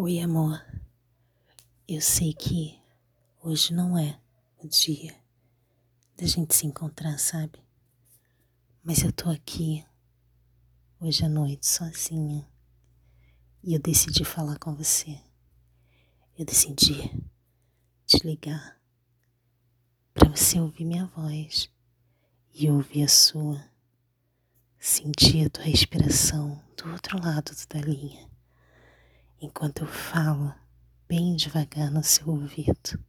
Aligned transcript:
Oi, 0.00 0.20
amor. 0.20 0.64
Eu 1.88 2.00
sei 2.00 2.32
que 2.32 2.80
hoje 3.42 3.74
não 3.74 3.98
é 3.98 4.16
o 4.56 4.68
dia 4.68 5.12
da 6.16 6.24
gente 6.24 6.54
se 6.54 6.68
encontrar, 6.68 7.18
sabe? 7.18 7.58
Mas 8.80 9.02
eu 9.02 9.12
tô 9.12 9.28
aqui 9.28 9.84
hoje 11.00 11.24
à 11.24 11.28
noite 11.28 11.66
sozinha 11.66 12.48
e 13.60 13.74
eu 13.74 13.80
decidi 13.80 14.24
falar 14.24 14.56
com 14.60 14.72
você. 14.72 15.20
Eu 16.38 16.44
decidi 16.44 17.10
te 18.06 18.24
ligar 18.24 18.80
para 20.14 20.28
você 20.28 20.60
ouvir 20.60 20.84
minha 20.84 21.06
voz 21.06 21.68
e 22.54 22.70
ouvir 22.70 23.02
a 23.02 23.08
sua, 23.08 23.68
sentir 24.78 25.46
a 25.46 25.50
tua 25.50 25.64
respiração 25.64 26.62
do 26.76 26.88
outro 26.92 27.20
lado 27.20 27.50
da 27.68 27.80
linha 27.80 28.37
enquanto 29.40 29.82
eu 29.82 29.86
falo 29.86 30.52
bem 31.08 31.36
devagar 31.36 31.90
no 31.90 32.02
seu 32.02 32.28
ouvido. 32.28 33.02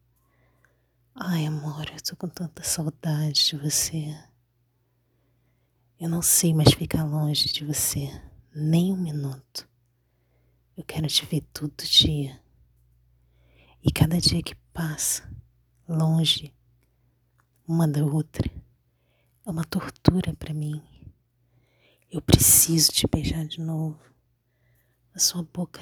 Ai, 1.15 1.45
amor, 1.45 1.89
eu 1.89 2.01
tô 2.01 2.15
com 2.15 2.29
tanta 2.29 2.63
saudade 2.63 3.47
de 3.47 3.57
você. 3.57 4.15
Eu 5.99 6.07
não 6.07 6.21
sei 6.21 6.53
mais 6.53 6.73
ficar 6.73 7.03
longe 7.03 7.51
de 7.51 7.65
você 7.65 8.09
nem 8.55 8.93
um 8.93 8.97
minuto. 8.97 9.67
Eu 10.77 10.83
quero 10.83 11.07
te 11.07 11.25
ver 11.25 11.41
todo 11.51 11.83
dia. 11.83 12.39
E 13.83 13.91
cada 13.91 14.19
dia 14.19 14.41
que 14.41 14.55
passa, 14.71 15.29
longe 15.87 16.53
uma 17.67 17.87
da 17.87 18.03
outra, 18.03 18.49
é 19.45 19.49
uma 19.49 19.65
tortura 19.65 20.33
para 20.35 20.53
mim. 20.53 20.81
Eu 22.09 22.21
preciso 22.21 22.91
te 22.91 23.05
beijar 23.07 23.45
de 23.45 23.59
novo. 23.59 23.99
A 25.13 25.19
sua 25.19 25.43
boca 25.43 25.81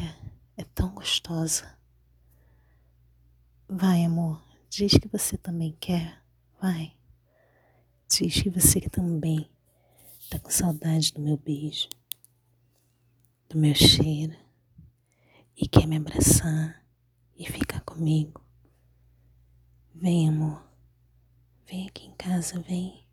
é 0.57 0.63
tão 0.63 0.93
gostosa. 0.93 1.77
Vai, 3.69 4.03
amor, 4.03 4.43
diz 4.69 4.93
que 4.93 5.07
você 5.07 5.37
também 5.37 5.77
quer. 5.79 6.21
Vai. 6.59 6.97
Diz 8.09 8.41
que 8.41 8.49
você 8.49 8.81
também 8.81 9.49
tá 10.29 10.39
com 10.39 10.49
saudade 10.49 11.13
do 11.13 11.21
meu 11.21 11.37
beijo, 11.37 11.87
do 13.47 13.57
meu 13.57 13.75
cheiro 13.75 14.35
e 15.55 15.67
quer 15.67 15.85
me 15.85 15.97
abraçar 15.97 16.83
e 17.37 17.45
ficar 17.45 17.81
comigo. 17.81 18.43
Vem, 19.93 20.29
amor. 20.29 20.65
Vem 21.65 21.87
aqui 21.87 22.07
em 22.07 22.15
casa, 22.15 22.59
vem. 22.61 23.05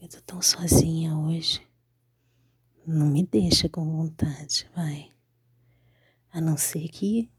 Eu 0.00 0.08
tô 0.08 0.20
tão 0.20 0.42
sozinha 0.42 1.16
hoje. 1.16 1.66
Não 2.86 3.06
me 3.06 3.24
deixa 3.24 3.68
com 3.68 3.84
vontade, 3.84 4.68
vai. 4.74 5.13
A 6.34 6.40
não 6.40 6.56
ser 6.56 6.88
que 6.88 7.30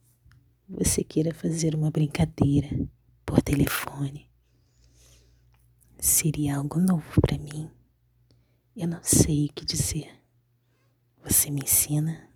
você 0.69 1.03
queira 1.03 1.33
fazer 1.33 1.75
uma 1.75 1.91
brincadeira 1.91 2.69
por 3.25 3.41
telefone. 3.41 4.31
Seria 5.99 6.55
algo 6.55 6.79
novo 6.79 7.19
para 7.19 7.38
mim. 7.38 7.69
Eu 8.73 8.88
não 8.88 9.03
sei 9.03 9.47
o 9.47 9.53
que 9.53 9.66
dizer. 9.66 10.09
Você 11.25 11.51
me 11.51 11.59
ensina? 11.59 12.29